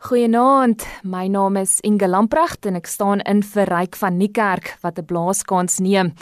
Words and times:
Goeienaand, 0.00 0.86
my 1.04 1.26
naam 1.28 1.58
is 1.60 1.74
Inge 1.84 2.06
Lamprecht 2.08 2.64
en 2.64 2.78
ek 2.78 2.86
staan 2.88 3.20
in 3.28 3.42
vir 3.44 3.68
Ryk 3.68 3.98
van 4.00 4.14
Niekerk 4.16 4.70
wat 4.80 4.96
'n 4.98 5.04
blaaskans 5.04 5.76
neem. 5.78 6.14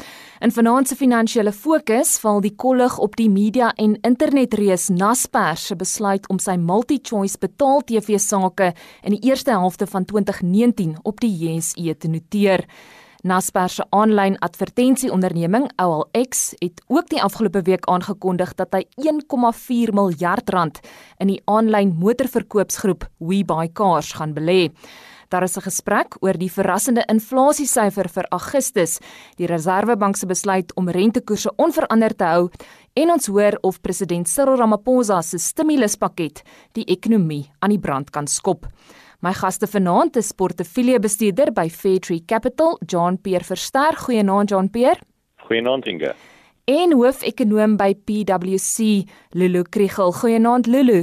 In 0.43 0.51
vanaand 0.51 0.89
se 0.89 0.97
finansiële 0.97 1.53
fokus 1.53 2.19
val 2.19 2.41
die 2.41 2.57
kollig 2.57 2.99
op 2.99 3.15
die 3.17 3.31
media 3.31 3.71
en 3.77 4.01
internetreus 4.03 4.89
Naspers 4.89 5.67
se 5.67 5.77
besluit 5.77 6.29
om 6.29 6.39
sy 6.39 6.57
multi-choice 6.57 7.39
betaal 7.39 7.81
TV 7.85 8.19
sake 8.19 8.75
in 9.03 9.13
die 9.13 9.31
eerste 9.31 9.51
helfte 9.51 9.87
van 9.87 10.05
2019 10.05 10.99
op 11.05 11.21
die 11.21 11.31
JSE 11.31 11.97
te 11.99 12.09
noteer. 12.09 12.67
Naspers 13.27 13.75
se 13.75 13.85
aanlyn 13.91 14.37
advertensieonderneming 14.47 15.65
OLX 15.83 16.53
het 16.61 16.83
ook 16.87 17.09
die 17.11 17.19
afgelope 17.23 17.65
week 17.67 17.89
aangekondig 17.91 18.53
dat 18.55 18.77
hy 18.77 18.85
1,4 19.11 19.91
miljard 19.91 20.51
rand 20.55 20.79
in 21.19 21.33
die 21.33 21.41
aanlyn 21.51 21.97
motorverkoopsgroep 21.99 23.09
WeBuyCars 23.19 24.13
gaan 24.21 24.37
belê. 24.37 24.69
Daar 25.29 25.43
is 25.43 25.57
'n 25.57 25.67
gesprek 25.67 26.17
oor 26.21 26.39
die 26.39 26.53
verrassende 26.53 27.05
inflasiesyfer 27.09 28.09
vir 28.09 28.27
Augustus, 28.31 29.01
die 29.37 29.47
Reserwebank 29.47 30.17
se 30.17 30.27
besluit 30.27 30.75
om 30.75 30.89
rentekoerse 30.89 31.53
onveranderd 31.57 32.19
te 32.19 32.25
hou 32.25 32.51
en 32.95 33.11
ons 33.11 33.27
hoor 33.27 33.59
of 33.63 33.81
president 33.81 34.29
Cyril 34.29 34.57
Ramaphosa 34.57 35.23
se 35.23 35.39
stimuluspakket 35.39 36.43
die 36.73 36.85
ekonomie 36.85 37.51
aan 37.59 37.71
die 37.71 37.81
brand 37.81 38.11
kan 38.11 38.27
skop. 38.27 38.67
My 39.21 39.33
gaste 39.35 39.67
vanaand 39.67 40.17
is 40.17 40.29
portefeuljebestuurder 40.33 41.51
by 41.53 41.69
Fairtree 41.69 42.21
Capital, 42.25 42.79
John 42.87 43.17
Peer 43.19 43.43
Verster. 43.43 43.97
Goeienaand 43.99 44.49
John 44.53 44.71
Peer. 44.71 45.01
Goeienaand 45.43 45.87
Inge. 45.87 46.13
En 46.65 46.93
hoofekonoom 46.93 47.75
by 47.77 47.97
PwC, 48.05 49.03
Lulu 49.35 49.65
Kriel. 49.71 50.13
Goeienaand 50.21 50.67
Lulu. 50.67 51.01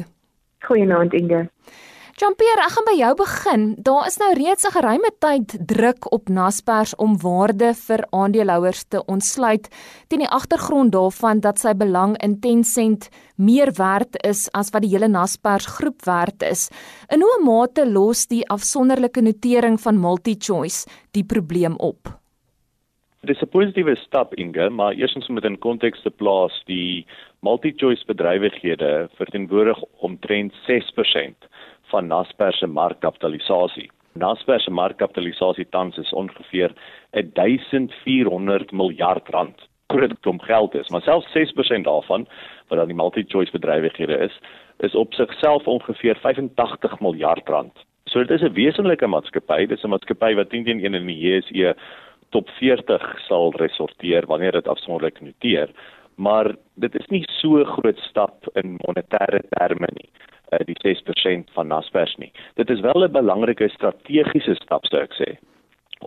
Goeienaand 0.60 1.14
Inge. 1.14 1.42
Jean-Pierre, 2.16 2.64
ek 2.64 2.72
gaan 2.72 2.86
by 2.88 2.94
jou 2.96 3.10
begin. 3.20 3.64
Daar 3.84 4.06
is 4.08 4.16
nou 4.22 4.30
reeds 4.40 4.64
'n 4.64 4.72
geruime 4.72 5.10
tyd 5.20 5.68
druk 5.68 6.08
op 6.16 6.30
Naspers 6.30 6.96
om 6.96 7.18
waarde 7.20 7.74
vir 7.76 8.08
aandeelhouers 8.10 8.84
te 8.88 9.04
ontsluit 9.06 9.68
teen 10.08 10.24
die 10.24 10.30
agtergrond 10.38 10.94
daarvan 10.94 11.42
dat 11.42 11.60
sy 11.60 11.74
belang 11.74 12.16
in 12.24 12.40
Tencent 12.40 13.10
meer 13.36 13.74
werd 13.76 14.16
is 14.24 14.48
as 14.54 14.72
wat 14.72 14.82
die 14.84 14.94
hele 14.96 15.10
Naspers 15.10 15.66
groep 15.66 16.06
werd 16.06 16.42
is. 16.42 16.70
In 17.12 17.20
hoe 17.20 17.44
mate 17.44 17.86
los 17.86 18.28
die 18.28 18.48
afsonderlike 18.48 19.22
notering 19.22 19.78
van 19.78 20.00
MultiChoice 20.00 20.88
die 21.12 21.26
probleem 21.26 21.76
op? 21.78 22.00
Dit 23.26 23.36
is 23.36 23.42
'n 23.42 23.50
positiewe 23.50 23.96
stap 23.96 24.34
Inge, 24.36 24.70
maar 24.70 24.94
eersins 24.94 25.28
moet 25.28 25.44
in 25.44 25.60
konteks 25.60 26.02
te 26.02 26.10
plaas 26.10 26.64
die 26.66 27.06
MultiChoice 27.42 28.06
bedrywighede 28.06 29.10
verteenwoordig 29.18 29.84
omtrent 30.00 30.54
6% 30.66 31.36
van 31.92 32.08
Naspers 32.08 32.60
se 32.60 32.68
markkapitalisasie. 32.68 33.90
Naspers 34.14 34.64
se 34.64 34.72
markkapitalisasie 34.72 35.68
tans 35.70 35.98
is 35.98 36.14
ongeveer 36.14 36.74
1400 37.12 38.72
miljard 38.72 39.30
rand. 39.30 39.68
Groot 39.88 40.14
klomp 40.20 40.42
geld 40.42 40.76
is, 40.76 40.90
maar 40.90 41.02
selfs 41.02 41.34
6% 41.38 41.86
daarvan 41.86 42.28
wat 42.68 42.80
dan 42.80 42.88
die 42.88 42.98
multi-choice 42.98 43.52
bedrywighede 43.52 44.18
is, 44.18 44.40
is 44.78 44.96
op 44.96 45.14
sigself 45.14 45.68
ongeveer 45.68 46.18
85 46.22 47.00
miljard 47.00 47.50
rand. 47.50 47.86
So 48.10 48.24
dit 48.24 48.42
is 48.42 48.42
'n 48.42 48.54
wesenlike 48.54 49.08
maatskappy, 49.08 49.66
dit 49.66 49.78
is 49.78 49.84
'n 49.84 49.90
maatskappy 49.90 50.34
wat 50.36 50.50
teen 50.50 50.64
teen 50.64 50.80
in 50.80 51.06
die 51.08 51.20
JSE 51.20 51.76
top 52.30 52.50
40 52.50 53.20
sal 53.28 53.52
resorteer 53.52 54.26
wanneer 54.26 54.52
dit 54.52 54.68
afsonderlik 54.68 55.22
noteer, 55.22 55.70
maar 56.16 56.56
dit 56.74 56.96
is 56.96 57.08
nie 57.08 57.24
so 57.28 57.64
groot 57.64 58.00
stap 58.00 58.48
in 58.54 58.80
monetêre 58.88 59.42
terme 59.50 59.88
nie 59.94 60.10
uh, 60.52 60.60
die 60.66 60.78
6% 60.84 61.52
van 61.54 61.68
Naspers 61.68 62.16
nie. 62.18 62.32
Dit 62.56 62.70
is 62.70 62.80
wel 62.80 63.04
'n 63.04 63.12
belangrike 63.12 63.70
strategiese 63.70 64.56
stap 64.56 64.86
sou 64.86 65.02
ek 65.02 65.14
sê. 65.14 65.38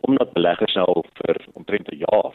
Omdat 0.00 0.32
beleggers 0.32 0.74
nou 0.74 1.02
vir 1.24 1.36
omtrent 1.54 1.88
'n 1.92 2.04
jaar 2.06 2.32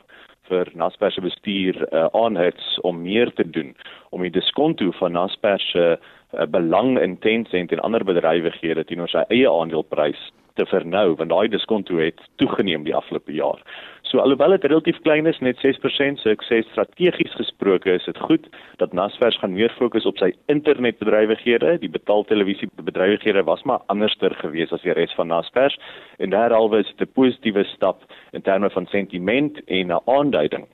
vir 0.50 0.70
Naspers 0.74 1.16
se 1.16 1.22
bestuur 1.22 1.76
uh, 1.92 2.08
aanhits 2.14 2.80
om 2.82 3.02
meer 3.02 3.34
te 3.34 3.50
doen 3.50 3.76
om 4.10 4.22
die 4.22 4.32
diskonto 4.32 4.92
van 4.92 5.12
Naspers 5.12 5.72
se 5.72 5.98
uh, 5.98 6.46
belang 6.46 7.00
in 7.00 7.18
Tencent 7.20 7.72
en 7.72 7.80
ander 7.80 8.04
bedrywighede 8.04 8.84
teenoor 8.84 9.10
sy 9.10 9.24
eie 9.30 9.50
aandeleprys 9.50 10.32
te 10.60 10.66
vernou 10.66 11.16
want 11.20 11.30
daai 11.30 11.48
diskonto 11.50 11.98
het 11.98 12.22
toegeneem 12.42 12.84
die 12.84 12.96
afgelope 12.96 13.34
jaar. 13.34 13.62
So 14.14 14.20
alhoewel 14.22 14.54
dit 14.54 14.66
relatief 14.70 15.00
klein 15.02 15.26
is, 15.26 15.40
net 15.42 15.58
6%, 15.64 16.20
so 16.22 16.30
ek 16.30 16.44
sê 16.46 16.60
strategies 16.68 17.34
gesproke 17.40 17.96
is 17.96 18.06
dit 18.06 18.20
goed 18.28 18.46
dat 18.82 18.94
Naspers 18.94 19.40
gaan 19.42 19.56
meer 19.58 19.74
fokus 19.80 20.06
op 20.06 20.20
sy 20.22 20.30
internetbedrywighede. 20.54 21.80
Die 21.82 21.90
betaaltelevisie 21.90 22.70
bedrywighede 22.78 23.46
was 23.48 23.64
maar 23.66 23.82
anderster 23.94 24.36
geweest 24.44 24.76
as 24.76 24.86
die 24.86 24.94
res 24.94 25.16
van 25.18 25.32
Naspers 25.34 25.80
en 26.22 26.36
daaralwe 26.36 26.84
is 26.84 26.94
dit 26.94 27.08
'n 27.08 27.14
positiewe 27.14 27.64
stap 27.74 28.06
in 28.34 28.42
terme 28.42 28.70
van 28.70 28.86
sentiment 28.86 29.64
en 29.66 29.92
'n 29.92 30.02
aanduiding 30.06 30.68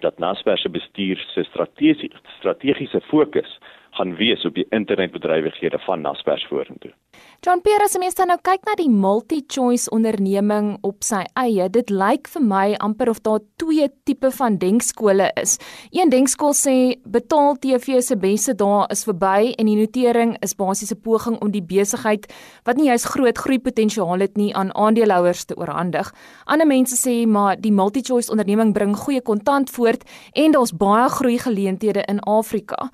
dat 0.00 0.18
Naspers 0.18 0.62
se 0.62 0.70
bestuur 0.70 1.18
se 1.34 1.44
strategiese 1.44 2.10
strategiese 2.38 3.00
fokus 3.00 3.58
gaan 3.90 4.16
wees 4.16 4.44
op 4.44 4.54
die 4.54 4.66
internetbedrywighede 4.70 5.78
van 5.78 6.00
Naspers 6.00 6.46
vorentoe. 6.46 6.92
John 7.40 7.60
Pierre, 7.62 7.84
as 7.84 7.94
mens 7.98 8.16
nou 8.18 8.36
kyk 8.42 8.64
na 8.66 8.74
die 8.78 8.90
multi-choice 8.90 9.90
onderneming 9.94 10.72
op 10.86 11.04
sy 11.06 11.20
eie, 11.38 11.68
dit 11.70 11.90
lyk 11.90 12.26
vir 12.32 12.42
my 12.42 12.64
amper 12.82 13.10
of 13.12 13.20
daar 13.22 13.40
twee 13.62 13.86
tipe 14.06 14.30
van 14.34 14.58
denkskole 14.58 15.28
is. 15.38 15.56
Een 15.94 16.10
denkskool 16.10 16.54
sê 16.58 16.74
betaal 17.06 17.54
TV 17.62 18.00
se 18.02 18.16
beste 18.18 18.56
dae 18.58 18.86
is 18.90 19.04
verby 19.06 19.52
en 19.54 19.70
die 19.70 19.76
notering 19.78 20.34
is 20.42 20.56
basies 20.58 20.92
'n 20.92 21.00
poging 21.02 21.38
om 21.40 21.50
die 21.50 21.62
besigheid 21.62 22.26
wat 22.64 22.76
nie 22.76 22.90
juis 22.90 23.04
groot 23.04 23.38
groeipotensiaal 23.38 24.18
het 24.18 24.36
nie 24.36 24.54
aan 24.54 24.74
aandeelhouers 24.74 25.44
te 25.44 25.56
oorhandig. 25.56 26.12
Ander 26.44 26.66
mense 26.66 26.96
sê 26.96 27.26
maar 27.26 27.56
die 27.60 27.72
multi-choice 27.72 28.30
onderneming 28.30 28.72
bring 28.72 28.96
goeie 28.96 29.22
kontant 29.22 29.70
voort 29.70 30.02
en 30.32 30.52
daar's 30.52 30.72
baie 30.72 31.08
groei 31.08 31.38
geleenthede 31.38 32.02
in 32.08 32.20
Afrika. 32.20 32.90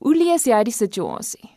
Hoe 0.00 0.14
lees 0.16 0.46
jy 0.48 0.58
die 0.64 0.72
situasie? 0.72 1.50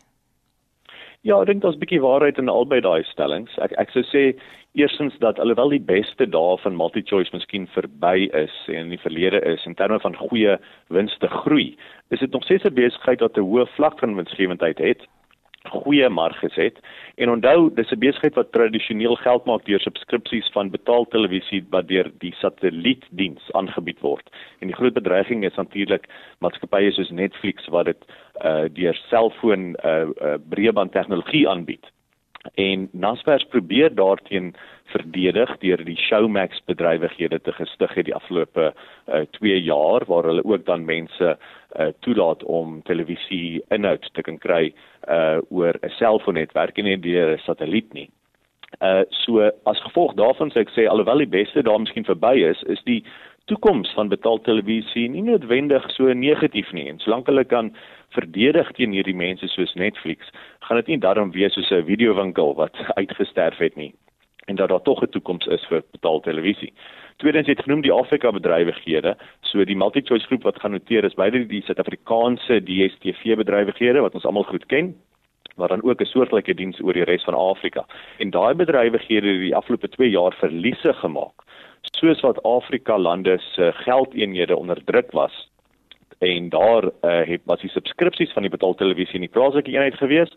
Ja, 1.24 1.38
ek 1.40 1.48
dink 1.48 1.62
daar's 1.62 1.76
'n 1.76 1.80
bietjie 1.80 2.02
waarheid 2.04 2.38
in 2.38 2.52
albei 2.52 2.80
daai 2.84 3.04
stellings. 3.08 3.56
Ek 3.64 3.72
ek 3.80 3.90
sou 3.90 4.02
sê 4.04 4.36
eerstens 4.74 5.16
dat 5.18 5.38
alhoewel 5.38 5.70
die 5.72 5.86
beste 5.92 6.26
dae 6.26 6.58
van 6.60 6.76
multi-choice 6.76 7.32
miskien 7.32 7.66
verby 7.72 8.28
is 8.42 8.52
en 8.68 8.84
in 8.84 8.90
die 8.90 9.00
verlede 9.06 9.40
is 9.40 9.64
in 9.64 9.74
terme 9.74 10.00
van 10.00 10.16
goeie 10.16 10.58
winste 10.90 11.28
groei, 11.28 11.76
is 12.10 12.20
dit 12.20 12.32
nog 12.32 12.44
steeds 12.44 12.64
'n 12.64 12.74
besigheid 12.74 13.20
wat 13.20 13.38
'n 13.38 13.48
hoë 13.48 13.66
vlak 13.76 13.98
van 13.98 14.16
winsgewendheid 14.16 14.78
het 14.78 15.08
goeie 15.72 16.08
marges 16.08 16.54
het. 16.54 16.78
En 17.16 17.30
onthou, 17.30 17.70
dis 17.74 17.90
'n 17.90 17.98
besigheid 17.98 18.34
wat 18.34 18.52
tradisioneel 18.52 19.16
geld 19.16 19.44
maak 19.44 19.64
deur 19.64 19.80
subskripsies 19.80 20.50
van 20.52 20.70
betaaltelevisie 20.70 21.64
wat 21.70 21.88
deur 21.88 22.10
die 22.18 22.34
satellietdiens 22.34 23.52
aangebied 23.52 24.00
word. 24.00 24.30
En 24.58 24.66
die 24.66 24.76
groot 24.76 24.92
bedreiging 24.92 25.44
is 25.44 25.54
natuurlik 25.54 26.08
maatskappye 26.38 26.92
soos 26.92 27.10
Netflix 27.10 27.66
wat 27.66 27.84
dit 27.84 28.04
uh 28.42 28.64
deur 28.72 28.94
selfoon 29.08 29.74
uh, 29.84 30.08
uh 30.20 30.34
breëband 30.48 30.92
tegnologie 30.92 31.48
aanbied. 31.48 31.86
En 32.54 32.88
Naspers 32.92 33.44
probeer 33.44 33.94
daarteen 33.94 34.54
verdedig 34.84 35.58
deur 35.58 35.84
die 35.84 35.96
Showmax 35.96 36.60
bedrywighede 36.64 37.40
te 37.40 37.52
gestig 37.52 37.94
het 37.94 38.04
die 38.04 38.14
afgelope 38.14 38.74
2 39.38 39.52
uh, 39.52 39.64
jaar 39.64 40.04
waar 40.06 40.28
hulle 40.28 40.44
ook 40.44 40.66
dan 40.66 40.84
mense 40.84 41.38
uh, 41.76 41.86
toelaat 42.00 42.44
om 42.44 42.82
televisie 42.82 43.64
inhoud 43.68 44.10
te 44.12 44.22
kan 44.22 44.38
kry 44.38 44.74
uh 45.08 45.38
oor 45.48 45.74
'n 45.80 45.88
selfoonnetwerk 45.98 46.78
en 46.78 46.84
nie 46.84 47.00
deur 47.00 47.34
'n 47.34 47.38
satelliet 47.38 47.92
nie. 47.92 48.10
Uh 48.80 49.02
so 49.08 49.50
as 49.64 49.80
gevolg 49.82 50.14
daarvan 50.14 50.50
sê 50.50 50.60
ek 50.60 50.70
sê 50.76 50.86
alhoewel 50.88 51.18
die 51.18 51.34
beste 51.40 51.62
daar 51.62 51.80
miskien 51.80 52.04
verby 52.04 52.44
is, 52.50 52.62
is 52.62 52.82
die 52.84 53.04
toekoms 53.44 53.92
van 53.92 54.08
betaaltelevisie 54.08 55.08
nie 55.10 55.22
noodwendig 55.22 55.90
so 55.90 56.12
negatief 56.12 56.72
nie. 56.72 56.88
En 56.88 56.98
solank 56.98 57.26
hulle 57.26 57.44
kan 57.44 57.74
verdedig 58.16 58.70
teen 58.78 58.92
hierdie 58.92 59.16
mense 59.16 59.48
soos 59.48 59.74
Netflix, 59.74 60.30
gaan 60.60 60.76
dit 60.76 60.86
nie 60.86 60.98
daarom 60.98 61.32
wees 61.32 61.52
soos 61.52 61.70
'n 61.70 61.84
videowinkel 61.84 62.54
wat 62.54 62.76
uitgesterf 63.00 63.58
het 63.58 63.76
nie 63.76 63.94
en 64.44 64.56
dat 64.56 64.68
daar 64.68 64.82
tog 64.82 65.00
'n 65.02 65.08
toekoms 65.08 65.46
is 65.46 65.66
vir 65.66 65.82
betaaltelevisie. 65.90 66.72
Tweedens 67.16 67.46
het 67.46 67.62
genoem 67.62 67.80
die 67.80 67.92
Afrika 67.92 68.32
bedrywighede, 68.32 69.16
so 69.40 69.64
die 69.64 69.76
MultiChoice 69.76 70.26
groep 70.26 70.42
wat 70.42 70.60
gaan 70.60 70.70
noteer 70.70 71.04
is 71.04 71.14
beide 71.14 71.46
die 71.46 71.62
Suid-Afrikaanse 71.62 72.60
DStv 72.60 73.36
bedrywighede 73.36 74.00
wat 74.00 74.14
ons 74.14 74.24
almal 74.24 74.42
goed 74.42 74.66
ken 74.66 74.94
maar 75.56 75.68
dan 75.68 75.82
ook 75.82 76.00
'n 76.00 76.04
soortgelyke 76.04 76.54
diens 76.54 76.80
oor 76.80 76.92
die 76.92 77.04
res 77.04 77.24
van 77.24 77.34
Afrika. 77.34 77.86
En 78.18 78.30
daai 78.30 78.54
bedrywighede 78.54 79.28
het 79.28 79.40
die 79.40 79.56
afgelope 79.56 79.88
2 79.88 80.10
jaar 80.10 80.34
verliese 80.34 80.92
gemaak. 80.92 81.42
Soos 81.94 82.20
wat 82.20 82.42
Afrika 82.42 82.98
lande 82.98 83.38
se 83.38 83.72
geldeenhede 83.72 84.56
onderdruk 84.56 85.12
was 85.12 85.50
en 86.18 86.48
daar 86.48 86.84
uh, 86.84 86.90
het 87.26 87.40
was 87.44 87.60
die 87.60 87.70
subskripsies 87.70 88.32
van 88.32 88.42
die 88.42 88.50
betaaltelevisie 88.50 89.14
in 89.14 89.26
die 89.26 89.34
plaaslike 89.34 89.70
eenheid 89.70 89.94
gewees, 89.94 90.30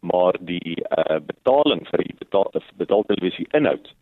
maar 0.00 0.36
die 0.40 0.76
uh, 0.76 1.18
betaling 1.26 1.82
vir 1.90 2.04
die 2.04 2.14
betaal 2.18 2.48
betaaltelevisie 2.80 3.46
inhoud 3.58 3.92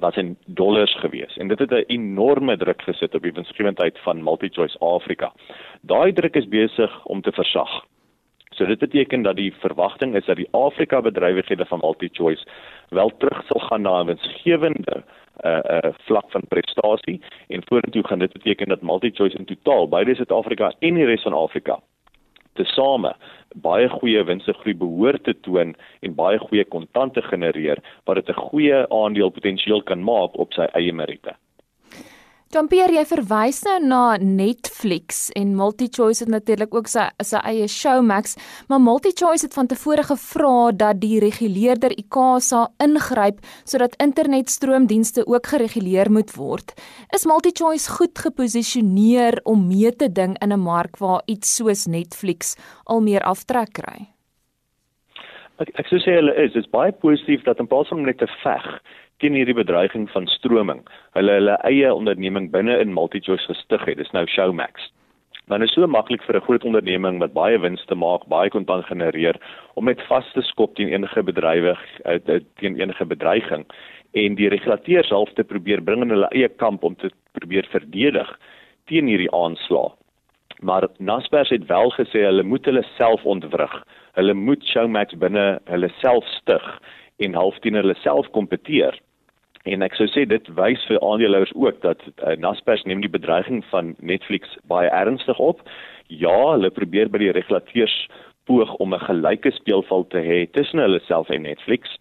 was 0.00 0.16
in 0.16 0.36
dollars 0.46 0.94
gewees 1.00 1.36
en 1.36 1.48
dit 1.48 1.58
het 1.58 1.72
'n 1.72 1.84
enorme 1.86 2.56
druk 2.56 2.82
gesit 2.82 3.14
op 3.14 3.22
die 3.22 3.36
winsgewendheid 3.36 3.98
van 3.98 4.22
MultiChoice 4.22 4.78
Afrika. 4.78 5.32
Daai 5.80 6.12
druk 6.12 6.36
is 6.36 6.48
besig 6.48 7.04
om 7.04 7.20
te 7.20 7.32
versag. 7.32 7.84
So 8.50 8.66
dit 8.66 8.78
beteken 8.78 9.22
dat 9.22 9.36
die 9.36 9.54
verwagting 9.54 10.16
is 10.16 10.24
dat 10.24 10.36
die 10.36 10.48
Afrika 10.50 11.00
bedrywighede 11.00 11.66
van 11.66 11.78
MultiChoice 11.78 12.46
wel 12.88 13.12
terug 13.18 13.44
sal 13.46 13.60
gaan 13.60 13.82
na 13.82 14.00
'n 14.02 14.06
winsgewende 14.06 14.96
uh 14.96 15.19
uh 15.44 15.92
vlak 16.06 16.30
van 16.30 16.42
prestasie 16.48 17.20
en 17.48 17.62
vorentoe 17.68 18.06
gaan 18.06 18.18
dit 18.18 18.32
beteken 18.32 18.68
dat 18.68 18.82
MultiChoice 18.82 19.38
in 19.38 19.44
totaal 19.44 19.88
beide 19.88 20.14
Suid-Afrika 20.14 20.72
en 20.78 20.94
die 20.94 21.04
res 21.04 21.22
van 21.22 21.32
Afrika 21.32 21.80
tesame 22.58 23.12
baie 23.64 23.88
goeie 23.90 24.22
winstegroei 24.26 24.74
behoort 24.78 25.24
te 25.26 25.34
toon 25.46 25.74
en 26.06 26.16
baie 26.18 26.38
goeie 26.38 26.64
kontante 26.74 27.22
genereer 27.22 27.80
wat 28.06 28.20
dit 28.20 28.28
'n 28.28 28.42
goeie 28.48 28.78
aandeel 28.88 29.30
potensieel 29.30 29.82
kan 29.82 30.02
maak 30.02 30.38
op 30.38 30.52
sy 30.52 30.66
eie 30.74 30.92
meriete. 30.92 31.34
Jean-Pierre, 32.50 32.90
jy 32.90 33.04
verwys 33.06 33.60
nou 33.62 33.76
na 33.78 34.16
Netflix 34.18 35.28
en 35.38 35.52
MultiChoice 35.54 36.24
het 36.24 36.30
natuurlik 36.34 36.72
ook 36.74 36.88
sy 36.90 37.04
sy 37.22 37.38
eie 37.46 37.68
Showmax, 37.70 38.32
maar 38.66 38.80
MultiChoice 38.82 39.46
het 39.46 39.54
van 39.54 39.68
tevore 39.70 40.02
gevra 40.08 40.72
dat 40.74 40.98
die 40.98 41.20
reguleerder 41.22 41.94
ICASA 41.94 42.64
ingryp 42.82 43.38
sodat 43.62 43.94
internetstroomdienste 44.02 45.22
ook 45.30 45.46
gereguleer 45.52 46.10
moet 46.10 46.34
word. 46.34 46.74
Is 47.14 47.28
MultiChoice 47.30 47.86
goed 48.00 48.18
geposisioneer 48.18 49.38
om 49.46 49.68
mee 49.68 49.94
te 49.94 50.10
ding 50.10 50.34
in 50.42 50.50
'n 50.50 50.58
mark 50.58 50.98
waar 50.98 51.22
iets 51.30 51.54
soos 51.54 51.86
Netflix 51.86 52.56
al 52.84 53.00
meer 53.00 53.22
aftrek 53.22 53.78
kry? 53.78 54.10
Ek 55.62 55.70
ek 55.78 55.86
sou 55.86 56.00
sê 56.02 56.18
hulle 56.18 56.34
is, 56.34 56.52
dit 56.52 56.64
is 56.64 56.70
baie 56.70 56.90
positief 56.90 57.44
dat 57.44 57.60
in 57.60 57.68
plaas 57.68 57.88
van 57.88 58.02
net 58.02 58.18
te 58.18 58.26
veg 58.42 58.82
teen 59.20 59.36
hierdie 59.36 59.56
bedreiging 59.56 60.08
van 60.10 60.26
stroming. 60.26 60.80
Hulle 61.16 61.36
hulle 61.38 61.58
eie 61.68 61.92
onderneming 61.94 62.50
binne 62.52 62.78
in 62.80 62.94
MultiChoice 62.96 63.46
gestig 63.52 63.84
het. 63.88 64.00
Dis 64.00 64.12
nou 64.16 64.26
Showmax. 64.26 64.88
Dan 65.50 65.62
is 65.62 65.72
so 65.74 65.86
maklik 65.86 66.22
vir 66.22 66.36
'n 66.36 66.46
groot 66.46 66.64
onderneming 66.64 67.18
wat 67.18 67.32
baie 67.32 67.58
wins 67.58 67.84
te 67.86 67.94
maak, 67.94 68.26
baie 68.28 68.50
kontant 68.50 68.84
genereer 68.86 69.36
om 69.74 69.84
met 69.84 70.00
vaste 70.08 70.42
skop 70.42 70.74
teen 70.76 70.88
enige 70.88 71.22
bedrywig 71.22 71.80
uh, 72.06 72.40
teen 72.60 72.80
enige 72.80 73.04
bedreiging 73.04 73.64
en 74.12 74.34
die 74.34 74.48
regulateurs 74.48 75.10
half 75.10 75.32
te 75.34 75.44
probeer 75.44 75.82
bring 75.82 76.02
in 76.02 76.10
hulle 76.10 76.28
eie 76.30 76.48
kamp 76.48 76.84
om 76.84 76.94
te 76.96 77.10
probeer 77.32 77.66
verdedig 77.70 78.38
teen 78.86 79.06
hierdie 79.06 79.32
aanslag. 79.34 79.96
Maar 80.62 80.88
Naspers 80.98 81.50
het 81.50 81.66
wel 81.66 81.90
gesê 81.90 82.24
hulle 82.26 82.42
moet 82.42 82.64
hulle 82.64 82.84
self 82.96 83.24
ontwrig. 83.24 83.74
Hulle 84.14 84.34
moet 84.34 84.64
Showmax 84.64 85.14
binne 85.18 85.58
hulle 85.64 85.90
self 86.00 86.26
stig 86.38 86.66
en 87.18 87.34
half 87.34 87.58
teen 87.58 87.74
hulle 87.74 87.94
self 88.02 88.28
kompeteer. 88.30 88.98
En 89.68 89.82
ek 89.82 89.94
sou 89.94 90.06
sê 90.08 90.24
dit 90.24 90.46
wys 90.56 90.82
vir 90.88 91.00
aandeelhouers 91.04 91.52
ook 91.54 91.80
dat 91.84 92.00
uh, 92.08 92.36
Naspers 92.40 92.84
neem 92.88 93.02
die 93.04 93.12
bedreiging 93.12 93.64
van 93.68 93.94
Netflix 93.98 94.56
baie 94.72 94.88
ernstig 94.88 95.38
op. 95.38 95.60
Ja, 96.08 96.36
hulle 96.52 96.70
probeer 96.70 97.10
by 97.12 97.18
die 97.18 97.34
regulateurs 97.36 97.96
poog 98.48 98.72
om 98.80 98.94
'n 98.94 99.04
gelyke 99.04 99.52
speelveld 99.52 100.10
te 100.10 100.22
hê 100.24 100.46
tussen 100.50 100.80
hulle 100.80 101.00
self 101.04 101.28
en 101.28 101.42
Netflix 101.42 101.98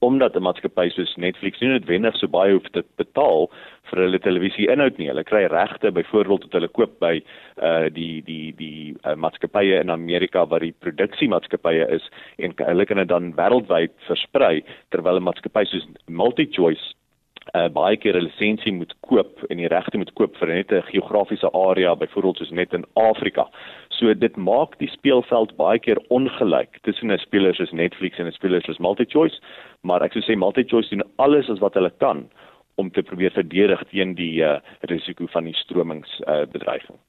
omdat 0.00 0.36
'n 0.36 0.42
maatskappy 0.42 0.90
soos 0.90 1.16
Netflix 1.16 1.60
nie 1.60 1.70
noodwendig 1.70 2.16
so 2.16 2.28
baie 2.28 2.52
hoef 2.52 2.68
te 2.72 2.82
betaal 2.96 3.48
vir 3.90 4.02
hulle 4.02 4.18
televisie 4.18 4.68
inhoud 4.70 4.98
nie. 4.98 5.08
Hulle 5.08 5.24
kry 5.24 5.46
regte 5.46 5.92
byvoorbeeld 5.92 6.40
tot 6.40 6.52
hulle 6.52 6.68
koop 6.68 6.98
by 7.00 7.22
uh 7.62 7.88
die 7.88 8.22
die 8.22 8.52
die 8.56 8.94
uh, 9.04 9.14
maatskappye 9.14 9.80
in 9.80 9.90
Amerika 9.90 10.44
wat 10.44 10.60
die 10.60 10.74
produksiemaatskappye 10.84 11.88
is 11.94 12.10
en 12.38 12.54
hulle 12.58 12.86
kan 12.86 12.96
dit 12.96 13.08
dan 13.08 13.32
wêreldwyd 13.34 13.92
versprei 14.08 14.62
terwyl 14.90 15.16
'n 15.16 15.28
maatskappy 15.28 15.64
soos 15.64 15.88
MultiChoice 16.08 16.94
uh, 17.54 17.68
baie 17.68 17.96
keer 17.96 18.16
'n 18.16 18.26
lisensie 18.26 18.72
moet 18.72 18.94
koop 19.00 19.44
en 19.50 19.56
die 19.56 19.68
regte 19.68 19.98
moet 19.98 20.12
koop 20.14 20.36
vir 20.36 20.48
net 20.48 20.72
'n 20.72 20.82
geografiese 20.92 21.50
area, 21.52 21.96
byvoorbeeld 21.96 22.36
soos 22.38 22.50
net 22.50 22.72
in 22.72 22.84
Afrika. 22.94 23.48
So 23.96 24.12
dit 24.14 24.36
maak 24.36 24.76
die 24.78 24.90
speelveld 24.92 25.54
baie 25.56 25.78
keer 25.80 26.00
ongelyk 26.12 26.80
tussen 26.82 27.12
'n 27.12 27.18
speler 27.18 27.54
soos 27.54 27.72
Netflix 27.72 28.18
en 28.18 28.26
'n 28.26 28.32
speler 28.32 28.62
soos 28.62 28.78
MultiChoice, 28.78 29.40
maar 29.82 30.02
ek 30.02 30.12
sou 30.12 30.22
sê 30.22 30.36
MultiChoice 30.36 30.90
doen 30.90 31.02
alles 31.16 31.48
as 31.50 31.60
wat 31.60 31.74
hulle 31.74 31.92
kan 31.98 32.28
om 32.76 32.90
te 32.90 33.02
probeer 33.02 33.32
verdedig 33.32 33.82
teen 33.90 34.14
die 34.14 34.44
uh, 34.44 34.60
risiko 34.80 35.26
van 35.26 35.44
die 35.44 35.54
stromingsbedreiging. 35.54 36.96
Uh, 36.96 37.04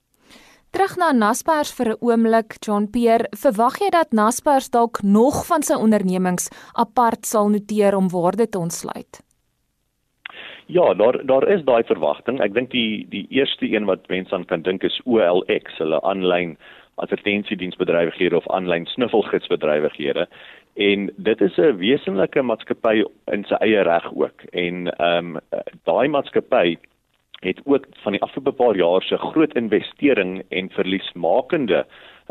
Terug 0.72 0.98
na 1.00 1.12
Naspers 1.12 1.72
vir 1.76 1.88
'n 1.92 1.98
oomblik, 2.02 2.58
John 2.66 2.88
Pierre, 2.92 3.28
verwag 3.44 3.80
jy 3.80 3.90
dat 3.90 4.12
Naspers 4.12 4.70
dalk 4.70 5.02
nog 5.04 5.46
van 5.48 5.64
sy 5.64 5.74
ondernemings 5.74 6.50
apart 6.74 7.26
sal 7.26 7.50
noteer 7.50 7.96
om 7.96 8.10
waarde 8.10 8.50
te 8.50 8.60
ontsluit? 8.60 9.24
Ja, 10.68 10.94
daar 10.94 11.26
daar 11.26 11.48
is 11.48 11.64
daai 11.64 11.84
verwagting. 11.84 12.42
Ek 12.44 12.54
dink 12.54 12.72
die 12.72 13.08
die 13.10 13.26
eerste 13.30 13.66
een 13.66 13.86
wat 13.86 14.08
mense 14.10 14.36
aan 14.36 14.46
kan 14.46 14.62
dink 14.62 14.84
is 14.84 15.02
OLX, 15.06 15.78
hulle 15.78 16.02
aanlyn 16.02 16.58
advertensiediensbedrywighede 16.98 18.36
of 18.36 18.50
aanlyn 18.50 18.86
snuffelgidsbedrywighede. 18.86 20.28
En 20.76 21.10
dit 21.16 21.42
is 21.42 21.58
'n 21.58 21.78
wesenlike 21.78 22.42
maatskappy 22.42 23.04
in 23.26 23.44
sy 23.44 23.54
eie 23.54 23.82
reg 23.82 24.14
ook. 24.14 24.42
En 24.52 24.88
ehm 24.98 25.36
um, 25.36 25.40
daai 25.84 26.08
maatskappy 26.08 26.78
het 27.40 27.62
ook 27.66 27.86
van 27.92 28.12
die 28.12 28.22
afgelope 28.22 28.52
paar 28.52 28.76
jaar 28.76 29.02
se 29.02 29.18
groot 29.18 29.56
investering 29.56 30.44
en 30.50 30.70
verliesmakende 30.70 31.86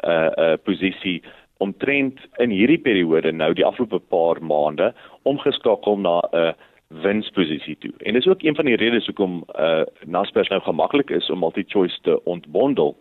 uh 0.04 0.28
uh 0.36 0.52
posisie 0.62 1.22
omtrent 1.56 2.20
in 2.36 2.50
hierdie 2.50 2.78
periode 2.78 3.32
nou 3.32 3.52
die 3.54 3.64
afgelope 3.64 3.98
paar 3.98 4.42
maande 4.42 4.94
omgeskakel 5.22 5.98
na 5.98 6.20
'n 6.20 6.36
uh, 6.36 6.52
winsposisie 6.88 7.76
toe. 7.78 7.92
En 7.98 8.12
dis 8.12 8.26
ook 8.26 8.42
een 8.42 8.54
van 8.54 8.64
die 8.64 8.76
redes 8.76 9.06
hoekom 9.06 9.44
uh 9.58 9.82
Naspers 10.04 10.48
nou 10.48 10.60
gemaklik 10.60 11.10
is 11.10 11.30
om 11.30 11.38
multi-choice 11.38 11.98
te 12.02 12.24
ontbondel 12.24 12.96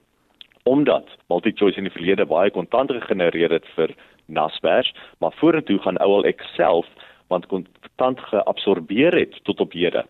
omdat 0.65 1.09
multi-choice 1.29 1.77
in 1.77 1.85
die 1.85 1.93
verlede 1.93 2.25
baie 2.25 2.49
kontant 2.49 2.91
gegenereer 2.91 3.53
het 3.53 3.67
vir 3.75 3.93
Naspers, 4.25 4.89
maar 5.21 5.35
vorentoe 5.37 5.77
gaan 5.79 6.01
OLX 6.01 6.55
self 6.55 6.87
want 7.29 7.45
kontant 7.49 8.19
geabsorbeer 8.29 9.13
het 9.17 9.37
tot 9.43 9.59
op 9.61 9.73
hede. 9.73 10.03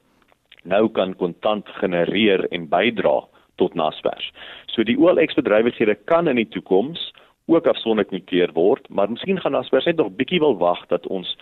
Nou 0.64 0.88
kan 0.92 1.16
kontant 1.16 1.68
genereer 1.80 2.48
en 2.52 2.70
bydra 2.72 3.20
tot 3.56 3.76
Naspers. 3.76 4.32
So 4.72 4.84
die 4.84 4.98
OLX 5.00 5.36
bedrywighede 5.36 5.96
kan 6.12 6.28
in 6.28 6.40
die 6.40 6.48
toekoms 6.48 7.12
ook 7.52 7.68
afsonderlik 7.68 8.12
noteer 8.12 8.52
word, 8.56 8.88
maar 8.90 9.12
miskien 9.12 9.40
gaan 9.40 9.56
Naspers 9.56 9.86
net 9.86 10.00
nog 10.00 10.16
bietjie 10.16 10.40
wil 10.40 10.58
wag 10.58 10.88
dat 10.88 11.08
ons 11.08 11.36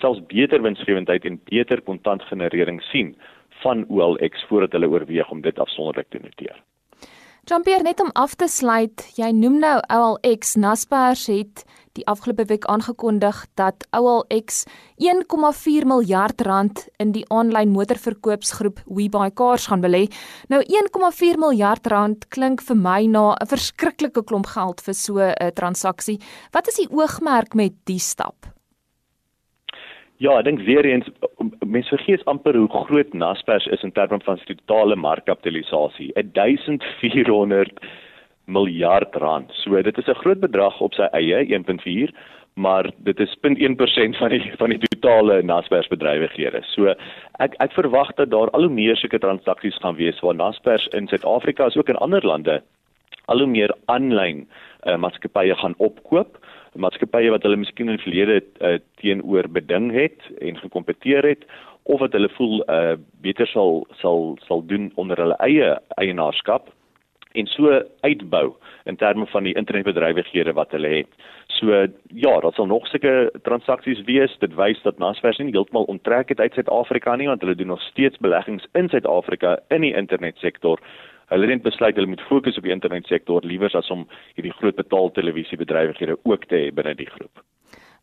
selfs 0.00 0.20
beter 0.30 0.62
winsgewendheid 0.62 1.24
en 1.24 1.40
beter 1.48 1.80
kontantgenerering 1.80 2.82
sien 2.92 3.16
van 3.64 3.84
OLX 3.88 4.44
voordat 4.48 4.72
hulle 4.76 4.88
oorweeg 4.88 5.30
om 5.30 5.40
dit 5.40 5.58
afsonderlik 5.58 6.08
te 6.12 6.20
noteer. 6.22 6.60
Jean-Pierre 7.48 7.80
net 7.82 8.00
om 8.04 8.10
af 8.12 8.34
te 8.36 8.44
sluit, 8.44 9.00
jy 9.16 9.30
noem 9.32 9.54
nou 9.62 9.76
OLX 9.88 10.50
Naspers 10.60 11.22
het 11.32 11.62
die 11.96 12.04
afgelope 12.04 12.44
week 12.50 12.66
aangekondig 12.68 13.38
dat 13.56 13.86
OLX 13.96 14.66
1,4 15.00 15.88
miljard 15.88 16.44
rand 16.44 16.82
in 17.00 17.14
die 17.16 17.24
aanlyn 17.32 17.72
motorverkoopsgroep 17.72 18.82
WeBuyCars 18.84 19.70
gaan 19.72 19.80
belê. 19.80 20.02
Nou 20.52 20.60
1,4 20.60 21.40
miljard 21.40 21.88
rand 21.88 22.28
klink 22.28 22.60
vir 22.68 22.76
my 22.76 23.06
na 23.06 23.32
'n 23.40 23.48
verskriklike 23.48 24.26
klomp 24.28 24.52
geld 24.52 24.84
vir 24.84 24.94
so 24.94 25.16
'n 25.16 25.52
transaksie. 25.56 26.20
Wat 26.52 26.68
is 26.68 26.76
die 26.76 26.90
oogmerk 26.92 27.54
met 27.54 27.72
die 27.86 27.98
stap? 27.98 28.57
Ja, 30.18 30.32
ek 30.34 30.48
dink 30.48 30.64
weer 30.66 30.86
eens 30.88 31.06
mense 31.62 31.94
vergeet 31.94 32.24
amper 32.26 32.56
hoe 32.58 32.68
groot 32.88 33.12
Naspers 33.14 33.68
is 33.70 33.84
in 33.86 33.92
terme 33.94 34.18
van 34.26 34.40
sy 34.40 34.48
totale 34.50 34.96
markkapitalisasie, 34.98 36.08
1400 36.34 37.78
miljard 38.50 39.14
rand. 39.22 39.52
So 39.62 39.78
dit 39.82 39.98
is 39.98 40.08
'n 40.08 40.18
groot 40.22 40.40
bedrag 40.40 40.80
op 40.80 40.94
sy 40.94 41.06
eie 41.14 41.44
1.4, 41.54 42.10
maar 42.56 42.90
dit 43.06 43.20
is 43.20 43.36
0.1% 43.42 44.16
van 44.18 44.30
die 44.34 44.42
van 44.58 44.70
die 44.70 44.80
totale 44.88 45.42
Naspers 45.42 45.88
bedrywighede. 45.88 46.64
So 46.74 46.94
ek 47.38 47.54
ek 47.60 47.72
verwag 47.78 48.10
dat 48.16 48.30
daar 48.30 48.50
al 48.50 48.66
hoe 48.66 48.74
meer 48.74 48.96
sulke 48.96 49.18
transaksies 49.18 49.78
gaan 49.78 49.96
wees 49.96 50.20
waar 50.20 50.34
Naspers 50.34 50.88
in 50.88 51.06
Suid-Afrika 51.06 51.64
as 51.64 51.76
ook 51.76 51.88
in 51.88 52.02
ander 52.02 52.26
lande 52.26 52.62
al 53.28 53.38
hoe 53.38 53.46
meer 53.46 53.74
aanlyn 53.86 54.48
uh, 54.86 54.96
maatskappye 54.96 55.54
gaan 55.54 55.74
opkoop 55.78 56.38
maatskappye 56.80 57.32
wat 57.34 57.44
hulle 57.46 57.60
miskien 57.60 57.90
in 57.90 57.98
die 57.98 58.04
verlede 58.04 58.40
uh, 58.60 58.78
teenoor 59.02 59.48
beding 59.52 59.90
het 59.94 60.24
en 60.40 60.60
gekompeteer 60.60 61.26
het 61.26 61.44
of 61.88 62.00
wat 62.00 62.12
hulle 62.12 62.30
voel 62.36 62.62
uh, 62.68 62.96
beter 63.24 63.46
sal 63.46 63.86
sal 64.02 64.36
sal 64.46 64.64
doen 64.66 64.90
onder 64.94 65.20
hulle 65.20 65.38
eie 65.44 65.76
eienaarskap 65.96 66.68
en 67.38 67.46
so 67.46 67.82
uitbou 68.00 68.54
in 68.88 68.96
terme 68.96 69.26
van 69.26 69.44
die 69.44 69.54
internetbedrywighede 69.54 70.52
wat 70.56 70.72
hulle 70.72 70.88
het. 70.88 71.10
So 71.58 71.72
ja, 72.14 72.32
daar 72.40 72.52
sal 72.56 72.66
nog 72.66 72.86
sulke 72.88 73.30
transaksies 73.42 74.00
wees. 74.08 74.36
Dit 74.40 74.54
wys 74.56 74.80
dat 74.82 74.98
Naspers 74.98 75.38
nie 75.38 75.52
heeltemal 75.52 75.88
onttrek 75.92 76.32
het 76.32 76.40
uit 76.40 76.56
Suid-Afrika 76.56 77.16
nie 77.16 77.28
want 77.28 77.44
hulle 77.44 77.56
doen 77.58 77.74
nog 77.74 77.82
steeds 77.90 78.18
beleggings 78.24 78.66
in 78.72 78.88
Suid-Afrika 78.88 79.58
in 79.68 79.84
die 79.86 79.94
internetsektor 79.94 80.80
hulle 81.32 81.50
het 81.52 81.62
besluit 81.62 81.96
hulle 81.96 82.10
moet 82.14 82.24
fokus 82.28 82.56
op 82.58 82.66
die 82.66 82.74
internetsektor 82.74 83.44
liewer 83.44 83.74
as 83.76 83.90
om 83.94 84.06
hierdie 84.36 84.54
groot 84.60 84.76
betaaltelevisiebedrywighede 84.80 86.18
ook 86.24 86.48
te 86.48 86.64
hê 86.64 86.74
binne 86.74 86.96
die 86.98 87.08
groep. 87.10 87.44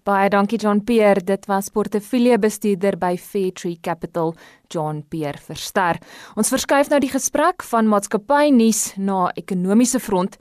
Baie 0.06 0.30
dankie 0.30 0.60
John 0.62 0.84
Pierre, 0.86 1.24
dit 1.26 1.48
was 1.50 1.72
portefeuljebestuurder 1.74 2.94
by 3.02 3.16
Fairtree 3.18 3.80
Capital, 3.82 4.36
John 4.70 5.00
Pierre 5.10 5.42
Verster. 5.42 5.98
Ons 6.38 6.54
verskuif 6.54 6.92
nou 6.92 7.00
die 7.02 7.10
gesprek 7.10 7.66
van 7.72 7.90
maatskappy 7.90 8.52
nuus 8.54 8.92
na 9.02 9.32
ekonomiese 9.34 9.98
front. 9.98 10.38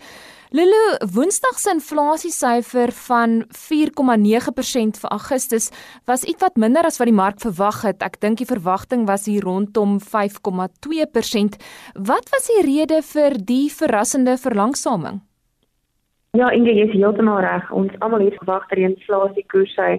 Lulu, 0.54 0.82
Woensdag 1.14 1.56
se 1.58 1.72
inflasiesyfer 1.74 2.92
van 3.08 3.32
4,9% 3.50 5.00
vir 5.02 5.10
Augustus 5.10 5.64
was 6.06 6.22
ietwat 6.30 6.60
minder 6.62 6.86
as 6.86 7.00
wat 7.00 7.10
die 7.10 7.16
mark 7.16 7.40
verwag 7.42 7.80
het. 7.82 8.04
Ek 8.06 8.20
dink 8.22 8.38
die 8.38 8.46
verwagting 8.46 9.02
was 9.08 9.26
hier 9.26 9.42
rondom 9.42 9.96
5,2%. 9.98 11.58
Wat 12.10 12.30
was 12.36 12.46
die 12.52 12.62
rede 12.68 13.00
vir 13.02 13.34
die 13.50 13.66
verrassende 13.80 14.36
verlangsaming? 14.44 15.18
Ja, 16.38 16.54
Inge, 16.54 16.70
jy 16.70 16.86
is 16.86 16.94
heeltemal 16.94 17.42
reg. 17.42 17.66
Ons 17.74 17.90
almal 17.98 18.28
het 18.28 18.38
verwag 18.44 18.70
dat 18.70 18.78
die 18.78 18.86
inflasiekoers 18.92 19.74
sy 19.74 19.90